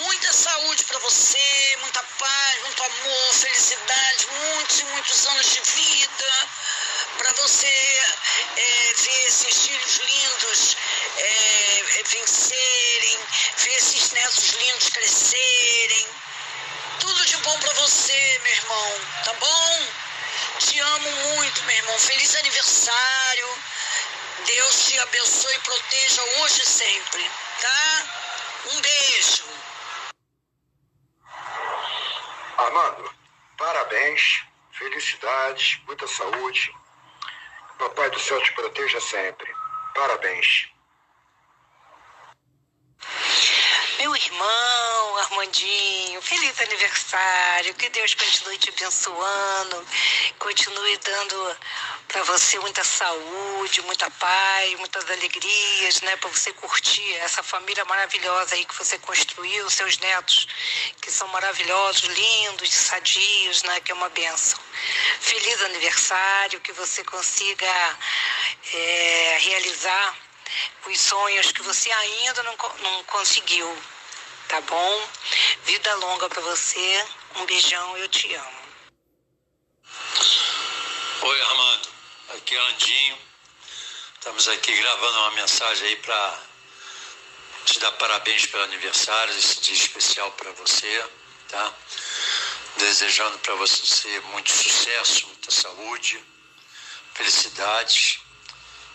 [0.00, 6.48] Muita saúde para você, muita paz, muito amor, felicidade, muitos e muitos anos de vida
[7.18, 7.66] para você
[8.56, 10.76] é, ver esses filhos lindos
[11.16, 13.18] é, é, vencerem,
[13.56, 16.06] ver esses netos lindos crescerem.
[17.46, 19.88] Bom para você, meu irmão, tá bom?
[20.58, 21.96] Te amo muito, meu irmão.
[21.96, 23.48] Feliz aniversário.
[24.44, 27.30] Deus te abençoe e proteja hoje e sempre,
[27.60, 28.06] tá?
[28.72, 29.44] Um beijo.
[32.58, 33.14] Armando,
[33.56, 36.74] parabéns, felicidades, muita saúde.
[37.78, 39.54] Papai do céu te proteja sempre.
[39.94, 40.68] Parabéns.
[44.16, 47.74] Meu irmão Armandinho, feliz aniversário.
[47.74, 49.86] Que Deus continue te abençoando,
[50.38, 51.56] continue dando
[52.08, 58.54] para você muita saúde, muita paz, muitas alegrias, né, para você curtir essa família maravilhosa
[58.54, 60.48] aí que você construiu, seus netos
[61.02, 64.58] que são maravilhosos, lindos, sadios, né, que é uma benção.
[65.20, 67.98] Feliz aniversário, que você consiga
[68.72, 70.16] é, realizar
[70.86, 73.76] os sonhos que você ainda não, não conseguiu,
[74.48, 75.08] tá bom?
[75.64, 77.04] Vida longa para você.
[77.36, 78.66] Um beijão, eu te amo.
[81.22, 81.88] Oi, Armando.
[82.34, 83.18] Aqui é Andinho.
[84.14, 86.42] Estamos aqui gravando uma mensagem aí para
[87.64, 91.04] te dar parabéns pelo aniversário, esse dia especial para você,
[91.48, 91.74] tá?
[92.76, 96.22] Desejando para você muito sucesso, muita saúde,
[97.14, 98.20] felicidades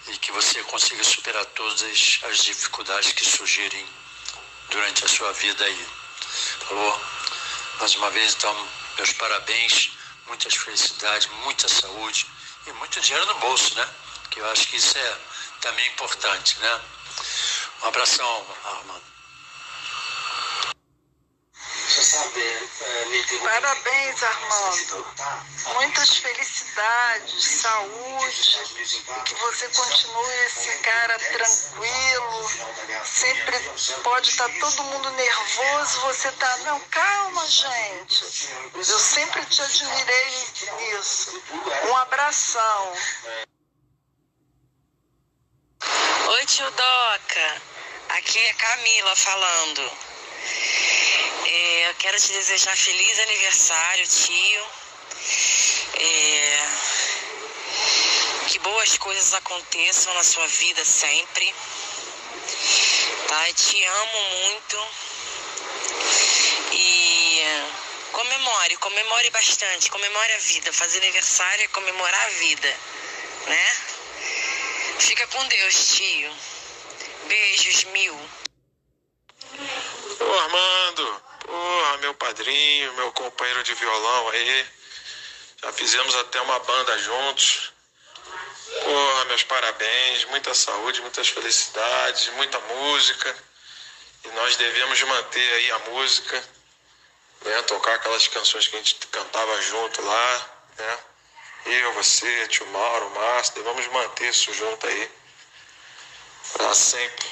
[0.07, 1.83] e que você consiga superar todas
[2.23, 3.87] as dificuldades que surgirem
[4.71, 5.87] durante a sua vida aí.
[6.67, 7.01] Falou?
[7.79, 9.91] Mais uma vez, então, meus parabéns,
[10.27, 12.25] muitas felicidades, muita saúde
[12.65, 13.87] e muito dinheiro no bolso, né?
[14.29, 15.17] Que eu acho que isso é
[15.59, 16.81] também importante, né?
[17.83, 19.03] Um abração, Armando.
[23.43, 25.05] Parabéns, Armando.
[25.73, 28.59] Muitas felicidades, saúde,
[29.25, 32.51] que você continue esse cara tranquilo.
[33.03, 33.59] Sempre
[34.03, 38.49] pode estar todo mundo nervoso, você tá, não, calma, gente.
[38.75, 41.43] Eu sempre te admirei nisso.
[41.89, 42.93] Um abração.
[46.27, 47.61] Oi, tio Doca.
[48.09, 50.10] Aqui é Camila falando.
[51.53, 54.65] É, eu quero te desejar feliz aniversário, tio.
[55.99, 56.67] É,
[58.47, 61.53] que boas coisas aconteçam na sua vida sempre.
[63.27, 63.49] Tá?
[63.49, 64.87] Eu te amo muito.
[66.71, 67.43] E
[68.13, 70.71] comemore, comemore bastante, comemore a vida.
[70.71, 72.79] Fazer aniversário é comemorar a vida,
[73.47, 73.77] né?
[74.99, 76.33] Fica com Deus, tio.
[77.27, 78.17] Beijos mil.
[80.17, 80.47] Porra,
[82.01, 84.67] meu padrinho, meu companheiro de violão aí.
[85.61, 87.71] Já fizemos até uma banda juntos.
[88.83, 93.35] Porra, meus parabéns, muita saúde, muitas felicidades, muita música.
[94.25, 96.43] E nós devemos manter aí a música,
[97.45, 97.61] né?
[97.63, 100.99] Tocar aquelas canções que a gente cantava junto lá, né?
[101.67, 105.11] Eu, você, tio Mauro, Márcio, devemos manter isso junto aí.
[106.53, 107.27] Pra sempre,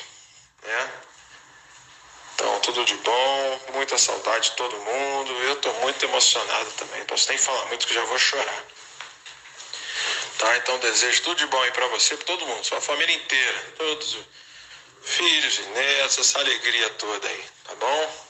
[0.61, 1.01] né?
[2.39, 5.33] Então, tudo de bom, muita saudade de todo mundo.
[5.43, 8.65] Eu tô muito emocionado também, posso nem falar muito que já vou chorar.
[10.37, 10.55] Tá?
[10.55, 14.13] Então, desejo tudo de bom aí pra você, pra todo mundo, sua família inteira, todos
[14.15, 14.25] os
[15.03, 18.25] filhos e netos, essa alegria toda aí, tá bom?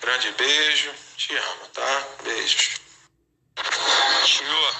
[0.00, 2.08] Grande beijo, te amo, tá?
[2.22, 2.76] Beijos.
[4.24, 4.74] Tio,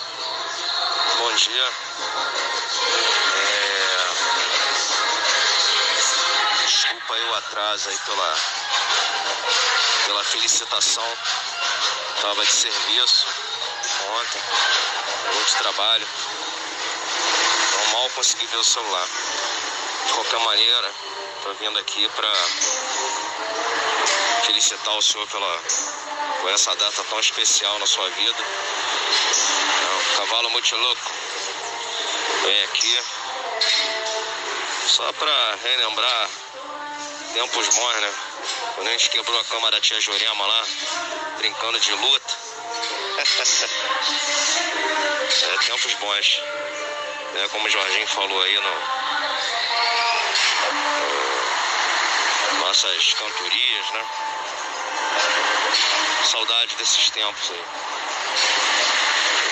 [1.18, 3.25] bom dia.
[7.24, 8.36] O atraso aí pela,
[10.04, 11.16] pela felicitação.
[12.20, 13.26] Tava de serviço
[14.20, 14.42] ontem,
[15.32, 16.06] muito trabalho.
[17.68, 19.08] Então mal consegui ver o celular.
[20.06, 20.92] De qualquer maneira,
[21.42, 22.32] tô vindo aqui pra
[24.44, 25.60] felicitar o senhor pela,
[26.42, 28.42] por essa data tão especial na sua vida.
[29.82, 31.12] É um cavalo muito louco.
[32.42, 33.02] Vem aqui
[34.86, 36.30] só pra relembrar
[37.36, 38.12] tempos bons, né?
[38.74, 40.64] Quando a gente quebrou a cama da tia Jurema lá,
[41.36, 42.34] brincando de luta.
[45.42, 46.42] é, tempos bons.
[47.34, 48.62] É, como o Jorginho falou aí no,
[52.52, 54.06] no nossas cantorias, né?
[56.30, 57.64] Saudade desses tempos aí.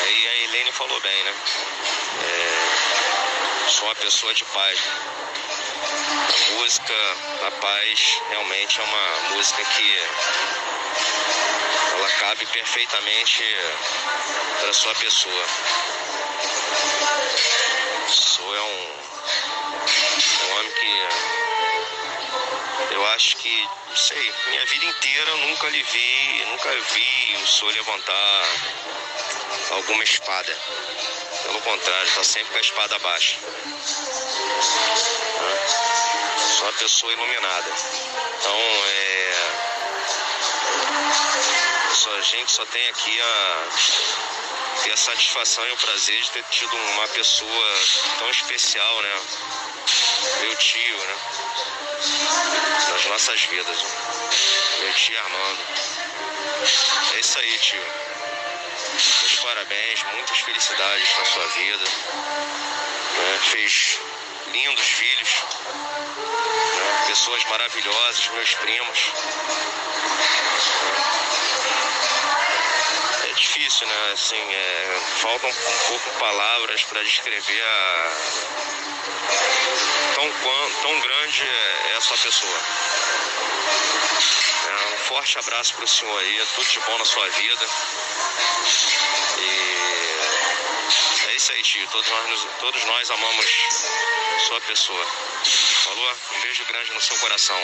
[0.05, 1.35] Aí a Helene falou bem, né?
[2.23, 4.79] É, sou uma pessoa de paz.
[5.44, 5.44] A
[6.51, 6.95] música
[7.41, 9.99] da paz realmente é uma música que
[11.95, 13.45] ela cabe perfeitamente
[14.61, 15.47] para sua pessoa.
[18.09, 18.89] Sou é um,
[20.45, 21.09] um homem que
[22.95, 27.47] eu acho que, não sei, minha vida inteira eu nunca lhe vi, nunca vi o
[27.47, 28.49] senhor levantar
[29.71, 30.57] alguma espada.
[31.43, 33.37] Pelo contrário, está sempre com a espada baixa.
[36.57, 37.71] Sou uma pessoa iluminada.
[38.39, 39.15] Então, é.
[41.95, 43.69] Só, a gente só tem aqui a
[44.83, 47.81] ter a satisfação e o prazer de ter tido uma pessoa
[48.19, 49.21] tão especial, né?
[50.41, 51.17] Meu tio, né?
[52.91, 53.83] Nas nossas vidas.
[53.83, 53.91] Né?
[54.81, 55.61] Meu tio Armando.
[57.15, 57.83] É isso aí, tio.
[58.93, 61.85] Meus parabéns, muitas felicidades na sua vida.
[63.19, 63.39] Né?
[63.51, 63.99] Fez
[64.53, 65.29] lindos filhos.
[66.75, 67.05] Né?
[67.09, 68.99] Pessoas maravilhosas, meus primos.
[73.23, 74.11] É difícil, né?
[74.13, 78.11] Assim, é, faltam um pouco palavras para descrever a
[80.15, 80.31] tão,
[80.83, 82.59] tão grande é essa pessoa.
[84.69, 87.67] É, um forte abraço para o senhor aí, tudo de bom na sua vida.
[89.39, 89.94] E
[91.35, 91.89] é isso aí, tio.
[91.89, 93.47] Todos nós, todos nós amamos
[94.47, 95.05] sua pessoa.
[95.85, 96.17] Falou?
[96.33, 97.59] Um beijo grande no seu coração.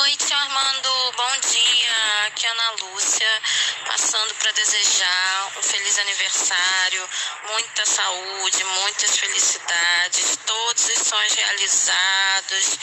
[0.00, 2.26] Oi, tio Armando, bom dia.
[2.28, 3.42] Aqui é Ana Lúcia,
[3.84, 7.08] passando para desejar um feliz aniversário,
[7.50, 12.78] muita saúde, muitas felicidades, todos os sonhos realizados,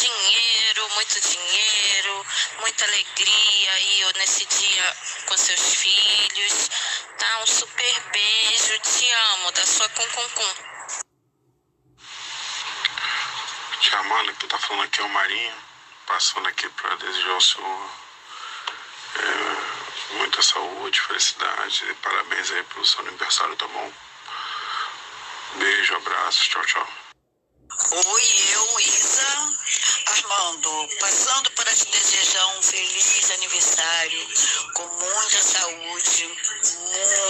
[0.00, 2.26] dinheiro, muito dinheiro,
[2.60, 4.96] muita alegria aí nesse dia
[5.26, 6.70] com seus filhos.
[7.40, 10.04] Um super beijo, te amo, da sua Cum.
[13.80, 15.54] Tia Amanda, que tá falando aqui é o Marinho,
[16.06, 17.90] passando aqui para desejar ao senhor
[19.16, 23.90] é, muita saúde, felicidade e parabéns aí pelo seu aniversário, tá bom?
[25.54, 26.88] Beijo, abraço, tchau, tchau.
[28.04, 28.99] Oi, eu, Isa
[30.10, 34.28] Armando, passando para te desejar um feliz aniversário,
[34.74, 36.38] com muita saúde,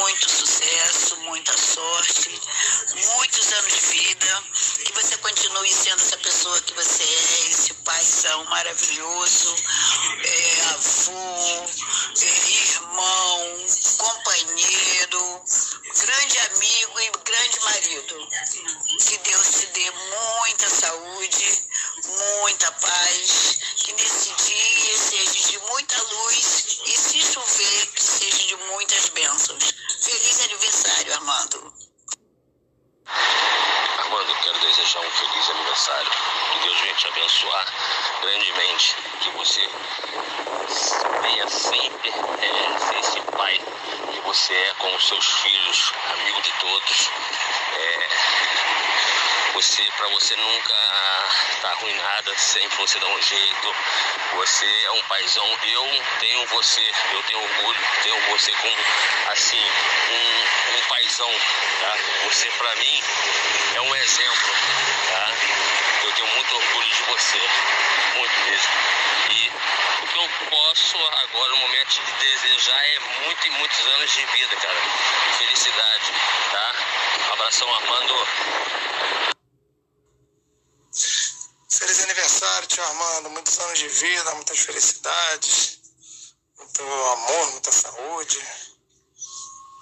[0.01, 2.41] muito sucesso, muita sorte,
[3.16, 4.45] muitos anos de vida,
[4.85, 9.57] que você continue sendo essa pessoa que você é, esse paizão maravilhoso,
[10.24, 11.66] é, avô,
[12.18, 12.59] é,
[12.91, 13.66] irmão,
[13.99, 15.45] companheiro,
[16.01, 18.28] grande amigo e grande marido.
[18.99, 21.68] Que Deus te dê muita saúde,
[22.41, 28.57] muita paz, que nesse dia seja de muita luz e se chover, que seja de
[28.57, 29.74] muitas bênçãos.
[30.03, 31.74] Feliz aniversário, Armando.
[34.43, 36.11] Quero desejar um feliz aniversário.
[36.53, 37.66] Que Deus venha te abençoar
[38.22, 38.97] grandemente.
[39.20, 39.68] Que você
[41.22, 43.61] venha sempre é, ser esse pai
[44.12, 47.11] que você é com os seus filhos, amigo de todos.
[47.72, 48.09] É,
[49.53, 50.74] você, para você nunca
[51.61, 53.74] tá arruinada, sempre você dá um jeito.
[54.36, 55.47] Você é um paizão.
[55.64, 58.76] Eu tenho você, eu tenho orgulho, tenho você como
[59.32, 59.62] assim,
[60.11, 60.88] um, um
[61.20, 61.30] paizão,
[61.80, 61.96] tá?
[62.24, 63.02] Você para mim
[63.74, 64.52] é um exemplo,
[65.08, 65.32] tá?
[66.02, 67.38] Eu tenho muito orgulho de você,
[68.16, 68.70] muito mesmo.
[69.30, 69.50] E
[70.02, 74.24] o que eu posso agora, no momento de desejar, é muito e muitos anos de
[74.24, 74.80] vida, cara.
[75.38, 76.12] Felicidade,
[76.50, 76.74] tá?
[77.28, 78.28] Um abração, Armando.
[81.70, 83.30] Feliz aniversário, tio Armando.
[83.30, 85.78] Muitos anos de vida, muitas felicidades,
[86.58, 88.69] muito amor, muita saúde.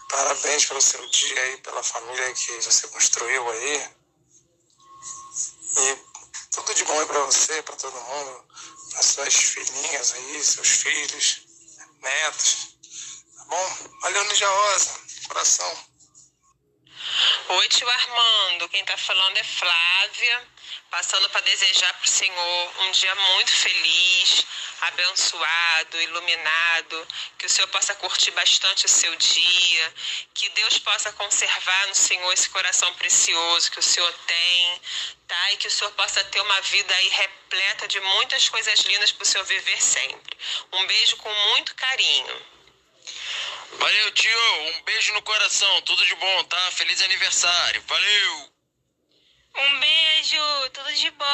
[0.09, 3.91] Parabéns pelo seu dia aí, pela família que você construiu aí.
[5.77, 5.99] E
[6.51, 8.49] tudo de bom aí pra você, pra todo mundo,
[8.91, 11.43] para suas filhinhas aí, seus filhos,
[12.01, 12.79] netos.
[13.37, 13.77] Tá bom?
[14.01, 15.01] Valeu, Ninja Rosa.
[15.29, 15.89] Coração.
[17.49, 18.69] Oi, tio Armando.
[18.71, 20.49] Quem tá falando é Flávia.
[20.91, 24.47] Passando para desejar para o Senhor um dia muito feliz,
[24.81, 29.95] abençoado, iluminado, que o Senhor possa curtir bastante o seu dia,
[30.33, 34.81] que Deus possa conservar no Senhor esse coração precioso que o Senhor tem,
[35.27, 35.53] tá?
[35.53, 39.25] E que o Senhor possa ter uma vida aí repleta de muitas coisas lindas para
[39.25, 40.39] o Senhor viver sempre.
[40.73, 42.47] Um beijo com muito carinho.
[43.73, 44.61] Valeu, tio.
[44.63, 45.83] Um beijo no coração.
[45.83, 46.71] Tudo de bom, tá?
[46.73, 47.83] Feliz aniversário.
[47.87, 48.58] Valeu!
[49.61, 51.27] Um beijo, tudo de bom.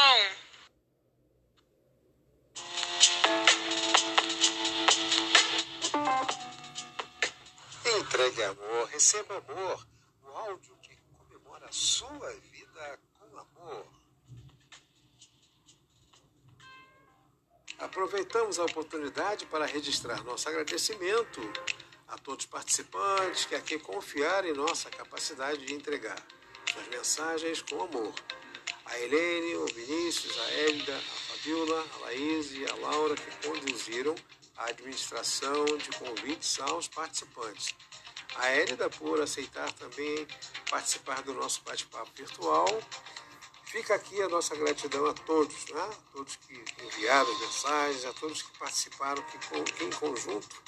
[7.84, 9.86] Entregue amor, receba amor.
[10.22, 13.86] O áudio que comemora a sua vida com amor.
[17.78, 21.42] Aproveitamos a oportunidade para registrar nosso agradecimento
[22.08, 26.16] a todos os participantes que aqui confiaram em nossa capacidade de entregar
[26.74, 28.12] suas mensagens com amor.
[28.86, 34.14] A Helene, o Vinícius, a Hélida, a Fabiola, a Laís e a Laura que conduziram
[34.56, 37.74] a administração de convites aos participantes.
[38.36, 40.26] A Hélida por aceitar também
[40.68, 42.66] participar do nosso bate-papo virtual.
[43.66, 45.80] Fica aqui a nossa gratidão a todos, né?
[45.80, 50.62] a todos que enviaram mensagens, a todos que participaram, que em conjunto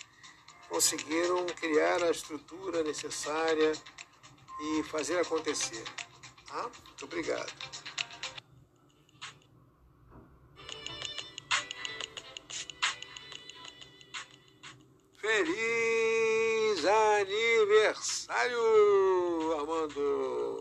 [0.68, 3.72] conseguiram criar a estrutura necessária
[4.60, 5.84] e fazer acontecer.
[6.46, 6.62] Tá?
[6.62, 7.52] Muito obrigado.
[15.20, 18.60] Feliz aniversário,
[19.58, 20.55] Armando!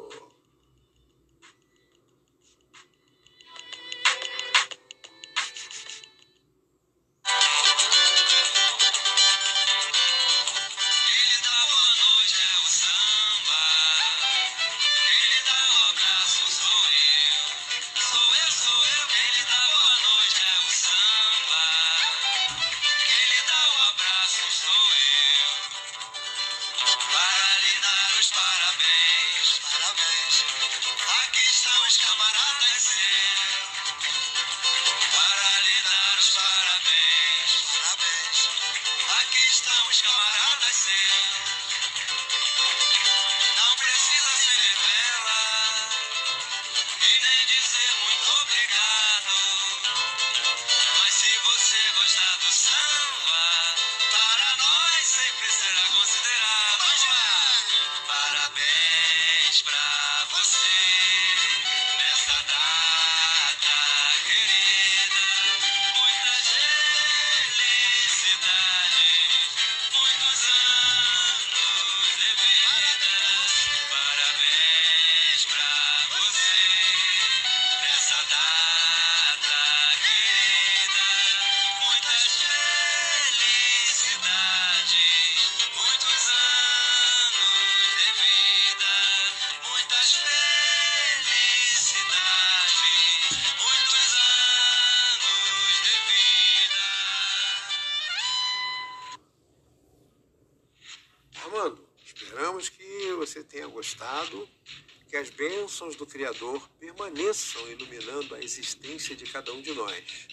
[105.76, 110.28] Bênçãos do Criador permaneçam iluminando a existência de cada um de nós.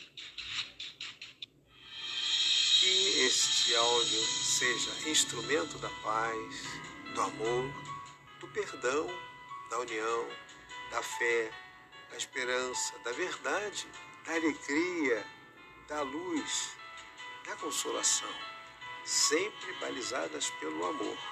[2.78, 6.62] Que este áudio seja instrumento da paz,
[7.12, 7.74] do amor,
[8.38, 9.08] do perdão,
[9.68, 10.28] da união,
[10.92, 11.50] da fé,
[12.10, 13.88] da esperança, da verdade,
[14.24, 15.26] da alegria,
[15.88, 16.76] da luz,
[17.44, 18.32] da consolação,
[19.04, 21.31] sempre balizadas pelo amor.